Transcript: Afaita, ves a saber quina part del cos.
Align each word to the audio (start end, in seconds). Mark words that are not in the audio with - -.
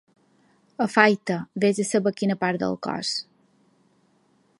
Afaita, 0.85 1.35
ves 1.65 1.81
a 1.83 1.85
saber 1.91 2.13
quina 2.21 2.37
part 2.45 2.63
del 2.65 2.79
cos. 2.87 3.13